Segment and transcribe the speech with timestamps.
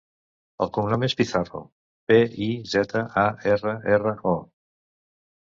[0.65, 1.61] El cognom és Pizarro:
[2.13, 2.17] pe,
[2.47, 4.35] i, zeta, a, erra, erra, o.